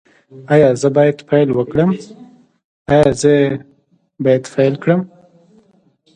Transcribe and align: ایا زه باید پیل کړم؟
ایا 0.53 0.69
زه 0.81 0.87
باید 0.95 1.17
پیل 1.29 1.49
کړم؟ 4.83 4.99